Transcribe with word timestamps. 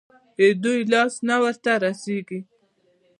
د 0.37 0.41
دوى 0.63 0.81
لاس 0.93 1.13
نه 1.27 1.35
ورته 1.43 1.71
رسېږي. 1.83 2.39